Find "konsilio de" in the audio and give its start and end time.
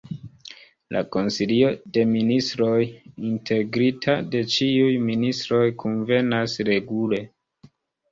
1.15-2.05